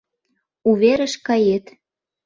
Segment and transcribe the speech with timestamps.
[0.69, 1.65] У верыш кает.